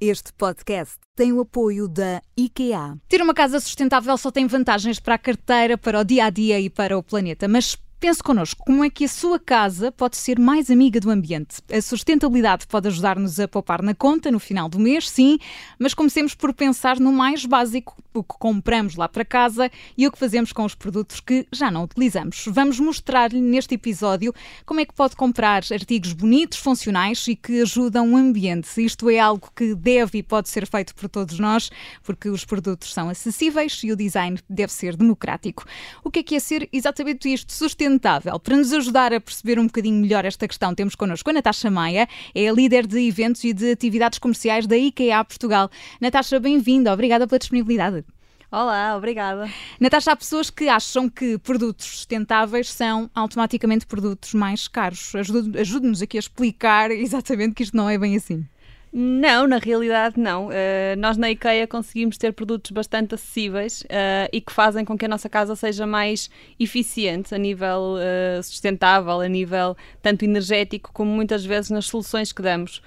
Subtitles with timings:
[0.00, 2.96] Este podcast tem o apoio da IKEA.
[3.08, 6.60] Ter uma casa sustentável só tem vantagens para a carteira, para o dia a dia
[6.60, 10.38] e para o planeta, mas Pense connosco como é que a sua casa pode ser
[10.38, 11.56] mais amiga do ambiente.
[11.68, 15.36] A sustentabilidade pode ajudar-nos a poupar na conta no final do mês, sim,
[15.80, 20.12] mas comecemos por pensar no mais básico, o que compramos lá para casa e o
[20.12, 22.44] que fazemos com os produtos que já não utilizamos.
[22.46, 24.32] Vamos mostrar-lhe neste episódio
[24.64, 28.80] como é que pode comprar artigos bonitos, funcionais e que ajudam o ambiente.
[28.80, 31.68] Isto é algo que deve e pode ser feito por todos nós,
[32.04, 35.64] porque os produtos são acessíveis e o design deve ser democrático.
[36.04, 37.52] O que é que é ser exatamente isto?
[37.52, 38.38] Sustentável sustentável.
[38.38, 42.06] Para nos ajudar a perceber um bocadinho melhor esta questão, temos connosco a Natasha Maia,
[42.34, 45.70] é a líder de eventos e de atividades comerciais da IKEA Portugal.
[46.00, 48.04] Natasha, bem-vinda, obrigada pela disponibilidade.
[48.50, 49.48] Olá, obrigada.
[49.78, 55.12] Natasha, há pessoas que acham que produtos sustentáveis são automaticamente produtos mais caros.
[55.14, 58.46] Ajude-nos aqui a explicar exatamente que isto não é bem assim.
[58.90, 60.46] Não, na realidade não.
[60.46, 60.50] Uh,
[60.96, 65.08] nós na IKEA conseguimos ter produtos bastante acessíveis uh, e que fazem com que a
[65.08, 71.44] nossa casa seja mais eficiente a nível uh, sustentável, a nível tanto energético como muitas
[71.44, 72.82] vezes nas soluções que damos.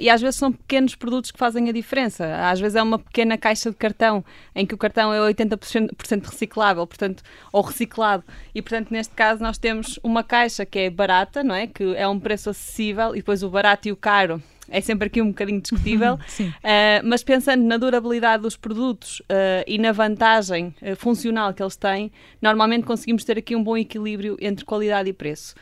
[0.00, 2.48] e às vezes são pequenos produtos que fazem a diferença.
[2.48, 6.86] Às vezes é uma pequena caixa de cartão em que o cartão é 80% reciclável,
[6.86, 8.22] portanto, ou reciclado.
[8.54, 11.66] E portanto, neste caso, nós temos uma caixa que é barata, não é?
[11.66, 15.20] Que é um preço acessível e depois o barato e o caro é sempre aqui
[15.20, 16.48] um bocadinho discutível, uh,
[17.04, 22.12] mas pensando na durabilidade dos produtos uh, e na vantagem uh, funcional que eles têm,
[22.40, 25.54] normalmente conseguimos ter aqui um bom equilíbrio entre qualidade e preço.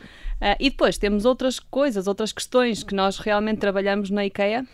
[0.59, 4.65] e depois temos outras coisas, outras questões que nós realmente trabalhamos na IKEA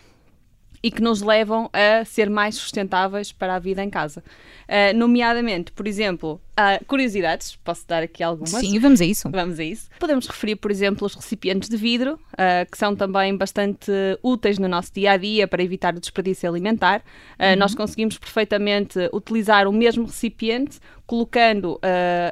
[0.82, 4.22] e que nos levam a ser mais sustentáveis para a vida em casa.
[4.68, 8.50] Uh, nomeadamente, por exemplo, uh, curiosidades, posso dar aqui algumas?
[8.50, 9.30] Sim, vamos a isso.
[9.30, 9.88] Vamos a isso.
[9.98, 13.90] Podemos referir, por exemplo, os recipientes de vidro, uh, que são também bastante
[14.22, 17.00] úteis no nosso dia a dia para evitar o desperdício alimentar.
[17.38, 17.56] Uh, uhum.
[17.56, 21.78] Nós conseguimos perfeitamente utilizar o mesmo recipiente, colocando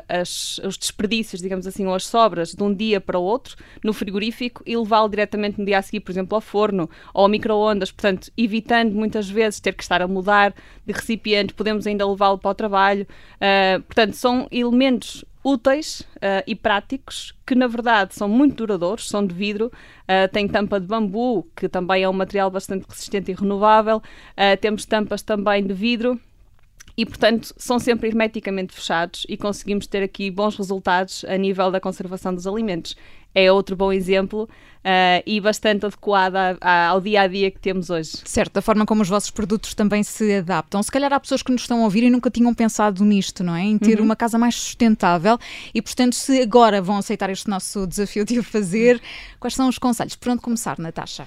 [0.09, 3.93] as, os desperdícios, digamos assim, ou as sobras de um dia para o outro no
[3.93, 7.93] frigorífico e levá-lo diretamente no dia a seguir, por exemplo, ao forno ou ao micro-ondas,
[7.93, 10.53] portanto, evitando muitas vezes ter que estar a mudar
[10.85, 13.07] de recipiente, podemos ainda levá-lo para o trabalho.
[13.87, 19.35] portanto, São elementos úteis uh, e práticos que, na verdade, são muito duradouros, são de
[19.35, 23.99] vidro, uh, tem tampa de bambu, que também é um material bastante resistente e renovável,
[23.99, 26.19] uh, temos tampas também de vidro
[26.97, 31.81] e, portanto, são sempre hermeticamente fechados e conseguimos ter aqui bons resultados a nível da
[31.81, 32.97] conservação dos alimentos.
[33.35, 34.49] É outro bom exemplo
[34.85, 38.19] uh, e bastante adequada ao dia a dia que temos hoje.
[38.25, 40.83] Certo, da forma como os vossos produtos também se adaptam.
[40.83, 43.55] Se calhar há pessoas que nos estão a ouvir e nunca tinham pensado nisto, não
[43.57, 43.63] é?
[43.63, 44.05] Em ter uhum.
[44.05, 45.39] uma casa mais sustentável
[45.75, 49.01] e, portanto, se agora vão aceitar este nosso desafio de o fazer,
[49.41, 50.17] quais são os conselhos?
[50.17, 51.27] Por onde começar, Natasha?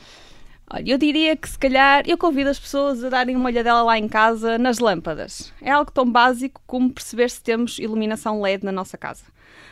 [0.69, 3.97] Olha, eu diria que se calhar eu convido as pessoas a darem uma olhadela lá
[3.97, 5.53] em casa nas lâmpadas.
[5.61, 9.23] É algo tão básico como perceber se temos iluminação LED na nossa casa.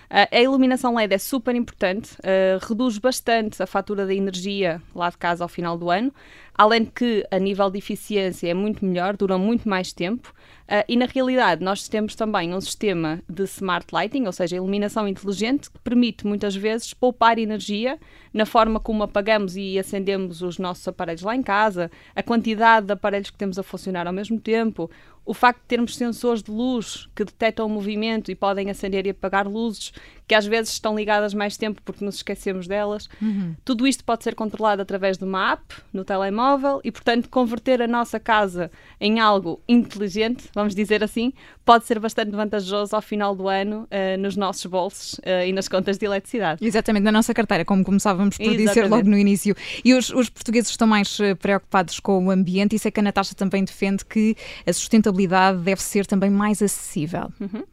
[0.06, 5.10] Uh, a iluminação LED é super importante, uh, reduz bastante a fatura da energia lá
[5.10, 6.14] de casa ao final do ano,
[6.58, 10.34] além de que a nível de eficiência é muito melhor, dura muito mais tempo.
[10.64, 15.08] Uh, e na realidade, nós temos também um sistema de smart lighting, ou seja, iluminação
[15.08, 18.00] inteligente, que permite muitas vezes poupar energia
[18.34, 22.94] na forma como apagamos e acendemos os nossos aparelhos lá em casa, a quantidade de
[22.94, 24.90] aparelhos que temos a funcionar ao mesmo tempo,
[25.26, 29.10] o facto de termos sensores de luz que detectam o movimento e podem acender e
[29.10, 29.92] apagar luzes,
[30.28, 33.10] que às vezes estão ligadas mais tempo porque nos esquecemos delas.
[33.22, 33.56] Uhum.
[33.64, 37.88] Tudo isto pode ser controlado através de uma app no telemóvel e, portanto, converter a
[37.88, 41.34] nossa casa em algo inteligente, vamos dizer assim,
[41.64, 45.68] pode ser bastante vantajoso ao final do ano uh, nos nossos bolsos uh, e nas
[45.68, 46.66] contas de eletricidade.
[46.66, 48.68] Exatamente, na nossa carteira, como começávamos por Exatamente.
[48.68, 49.56] dizer logo no início.
[49.84, 53.04] E os, os portugueses estão mais uh, preocupados com o ambiente, isso é que a
[53.04, 54.36] Natasha também defende que
[54.66, 55.15] a sustentabilidade
[55.64, 57.32] deve ser também mais acessível.
[57.40, 57.64] Uhum.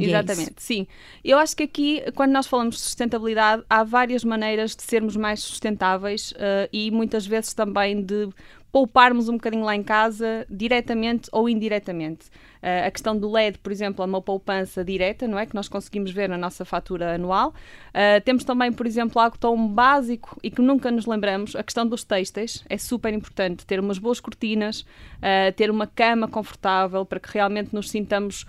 [0.00, 0.86] É Exatamente, é sim.
[1.22, 5.40] Eu acho que aqui, quando nós falamos de sustentabilidade, há várias maneiras de sermos mais
[5.40, 8.28] sustentáveis uh, e muitas vezes também de
[8.70, 12.30] pouparmos um bocadinho lá em casa, diretamente ou indiretamente.
[12.62, 15.44] Uh, a questão do LED, por exemplo, é uma poupança direta, não é?
[15.44, 17.48] Que nós conseguimos ver na nossa fatura anual.
[17.88, 21.84] Uh, temos também, por exemplo, algo tão básico e que nunca nos lembramos, a questão
[21.84, 22.64] dos têxteis.
[22.68, 27.74] É super importante ter umas boas cortinas, uh, ter uma cama confortável para que realmente
[27.74, 28.46] nos sintamos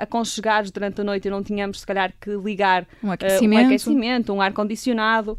[0.00, 4.32] aconchegados durante a noite e não tenhamos, se calhar, que ligar um aquecimento, um, aquecimento,
[4.32, 5.38] um ar-condicionado.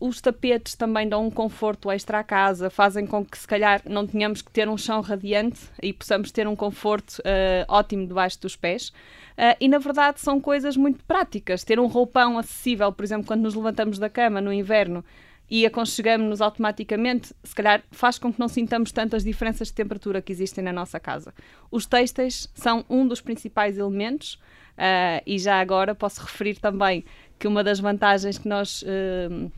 [0.00, 4.06] os tapetes também dão um conforto extra à casa, fazem com que, se calhar, não
[4.06, 8.56] tenhamos que ter um chão radiante e possamos ter um conforto uh, ótimo debaixo dos
[8.56, 8.88] pés.
[8.88, 11.64] Uh, e na verdade são coisas muito práticas.
[11.64, 15.04] Ter um roupão acessível, por exemplo, quando nos levantamos da cama no inverno,
[15.50, 20.32] e aconchegamos-nos automaticamente, se calhar faz com que não sintamos tantas diferenças de temperatura que
[20.32, 21.34] existem na nossa casa.
[21.70, 27.04] Os têxteis são um dos principais elementos uh, e já agora posso referir também
[27.38, 29.52] que uma das vantagens que nós uh,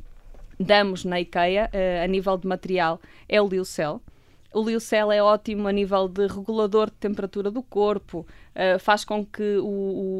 [0.58, 4.00] damos na IKEA uh, a nível de material é o Liocel.
[4.56, 8.20] O Liocel é ótimo a nível de regulador de temperatura do corpo,
[8.54, 9.66] uh, faz com que o,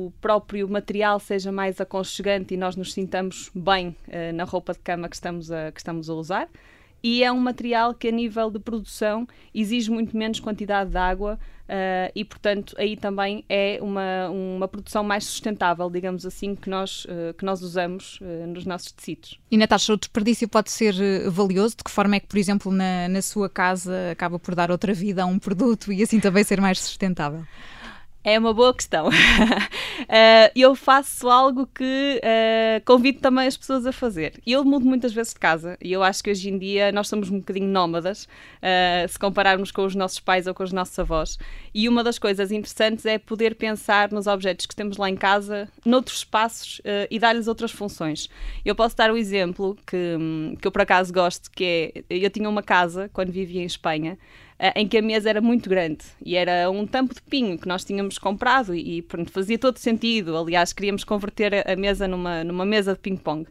[0.08, 4.80] o, próprio material seja mais aconchegante e nós nos sintamos bem uh, na roupa de
[4.80, 6.50] cama que estamos a, que estamos a usar.
[7.02, 11.38] E é um material que, a nível de produção, exige muito menos quantidade de água
[11.66, 17.04] Uh, e, portanto, aí também é uma, uma produção mais sustentável, digamos assim, que nós,
[17.06, 19.40] uh, que nós usamos uh, nos nossos tecidos.
[19.50, 20.94] E, Natasha, o desperdício pode ser
[21.28, 21.76] valioso?
[21.76, 24.94] De que forma é que, por exemplo, na, na sua casa acaba por dar outra
[24.94, 27.44] vida a um produto e assim também ser mais sustentável?
[28.28, 29.06] É uma boa questão.
[29.06, 29.12] uh,
[30.56, 34.43] eu faço algo que uh, convido também as pessoas a fazer.
[34.44, 37.31] Eu mudo muitas vezes de casa e eu acho que hoje em dia nós somos
[37.31, 41.38] um bocadinho nómadas, uh, se compararmos com os nossos pais ou com os nossos avós.
[41.73, 45.69] E uma das coisas interessantes é poder pensar nos objetos que temos lá em casa,
[45.84, 48.29] noutros espaços e dar-lhes outras funções.
[48.64, 50.17] Eu posso dar o um exemplo que,
[50.61, 54.19] que eu por acaso gosto, que é, eu tinha uma casa quando vivia em Espanha,
[54.56, 57.69] eh, em que a mesa era muito grande e era um tampo de pinho que
[57.69, 60.37] nós tínhamos comprado e, pronto, fazia todo sentido.
[60.37, 63.47] Aliás, queríamos converter a mesa numa, numa mesa de ping-pong.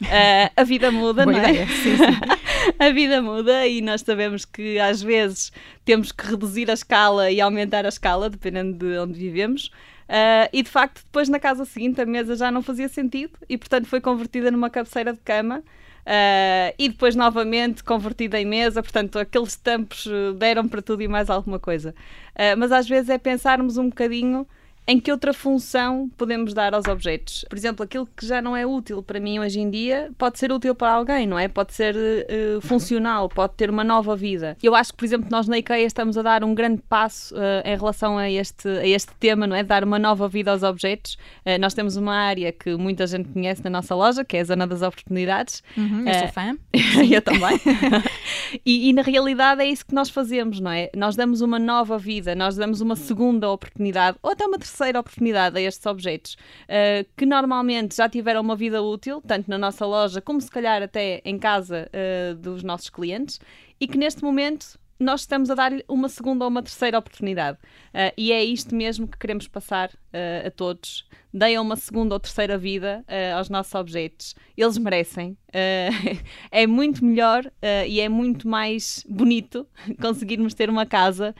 [0.00, 1.66] Uh, a vida muda, não é?
[1.66, 2.04] Sim, sim.
[2.78, 5.52] a vida muda e nós sabemos que às vezes
[5.84, 9.70] temos que reduzir a escala e aumentar a escala, dependendo de onde vivemos.
[10.08, 13.58] Uh, e de facto, depois na casa seguinte a mesa já não fazia sentido e,
[13.58, 15.62] portanto, foi convertida numa cabeceira de cama
[16.08, 21.08] Uh, e depois novamente convertida em mesa, portanto, aqueles tampos eh, deram para tudo e
[21.08, 21.94] mais alguma coisa.
[22.30, 24.46] Uh, mas às vezes é pensarmos um bocadinho
[24.88, 27.44] em que outra função podemos dar aos objetos.
[27.46, 30.50] Por exemplo, aquilo que já não é útil para mim hoje em dia pode ser
[30.50, 31.46] útil para alguém, não é?
[31.46, 34.56] Pode ser uh, funcional, pode ter uma nova vida.
[34.62, 37.38] Eu acho que, por exemplo, nós na IKEA estamos a dar um grande passo uh,
[37.66, 39.62] em relação a este, a este tema, não é?
[39.62, 41.18] Dar uma nova vida aos objetos.
[41.44, 44.44] Uh, nós temos uma área que muita gente conhece na nossa loja, que é a
[44.44, 45.62] Zona das Oportunidades.
[45.76, 46.56] Uhum, eu sou fã.
[47.12, 47.60] eu também.
[48.64, 50.88] e, e na realidade é isso que nós fazemos, não é?
[50.96, 55.00] Nós damos uma nova vida, nós damos uma segunda oportunidade, ou até uma terceira terceira
[55.00, 59.84] oportunidade a estes objetos uh, que normalmente já tiveram uma vida útil, tanto na nossa
[59.84, 63.40] loja como se calhar até em casa uh, dos nossos clientes,
[63.80, 67.58] e que neste momento nós estamos a dar uma segunda ou uma terceira oportunidade.
[67.94, 71.06] Uh, e é isto mesmo que queremos passar uh, a todos.
[71.32, 74.34] Deem uma segunda ou terceira vida uh, aos nossos objetos.
[74.56, 75.36] Eles merecem.
[76.50, 77.50] é muito melhor
[77.86, 79.66] e é muito mais bonito
[79.98, 81.34] conseguirmos ter uma casa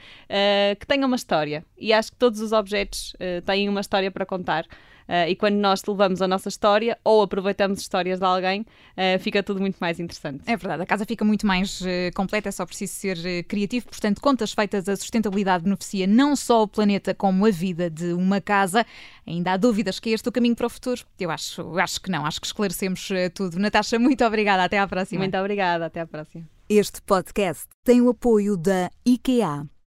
[0.79, 1.63] que tenha uma história.
[1.77, 4.65] E acho que todos os objetos têm uma história para contar.
[5.09, 9.41] Uh, e quando nós levamos a nossa história ou aproveitamos histórias de alguém, uh, fica
[9.41, 10.43] tudo muito mais interessante.
[10.45, 13.87] É verdade, a casa fica muito mais uh, completa, é só preciso ser criativo.
[13.87, 18.39] Portanto, contas feitas, a sustentabilidade beneficia não só o planeta como a vida de uma
[18.59, 18.85] casa.
[19.25, 21.01] Ainda há dúvidas que é este o caminho para o futuro?
[21.19, 23.59] Eu acho, acho que não, acho que esclarecemos tudo.
[23.59, 25.19] Natasha, muito obrigada, até à próxima.
[25.19, 26.45] Muito obrigada, até à próxima.
[26.67, 29.69] Este podcast tem o apoio da IKEA.